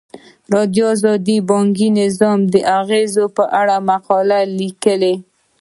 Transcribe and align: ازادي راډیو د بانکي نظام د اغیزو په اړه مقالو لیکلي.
ازادي 0.03 0.51
راډیو 0.53 0.87
د 1.27 1.29
بانکي 1.49 1.89
نظام 2.01 2.39
د 2.53 2.55
اغیزو 2.79 3.25
په 3.37 3.43
اړه 3.59 3.75
مقالو 3.89 4.39
لیکلي. 4.59 5.15